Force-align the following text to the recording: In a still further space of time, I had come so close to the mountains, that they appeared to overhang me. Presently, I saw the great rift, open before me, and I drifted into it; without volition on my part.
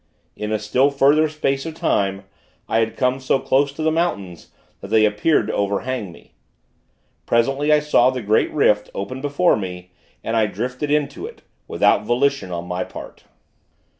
In 0.35 0.51
a 0.51 0.57
still 0.57 0.89
further 0.89 1.29
space 1.29 1.63
of 1.63 1.75
time, 1.75 2.23
I 2.67 2.79
had 2.79 2.97
come 2.97 3.19
so 3.19 3.37
close 3.37 3.71
to 3.73 3.83
the 3.83 3.91
mountains, 3.91 4.47
that 4.79 4.87
they 4.87 5.05
appeared 5.05 5.45
to 5.45 5.53
overhang 5.53 6.11
me. 6.11 6.33
Presently, 7.27 7.71
I 7.71 7.81
saw 7.81 8.09
the 8.09 8.23
great 8.23 8.49
rift, 8.51 8.89
open 8.95 9.21
before 9.21 9.55
me, 9.55 9.91
and 10.23 10.35
I 10.35 10.47
drifted 10.47 10.89
into 10.89 11.27
it; 11.27 11.43
without 11.67 12.01
volition 12.03 12.51
on 12.51 12.65
my 12.65 12.83
part. 12.83 13.25